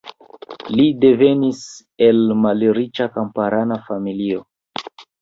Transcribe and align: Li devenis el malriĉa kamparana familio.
Li 0.79 0.85
devenis 1.03 1.61
el 2.07 2.19
malriĉa 2.47 3.11
kamparana 3.21 3.81
familio. 3.93 4.47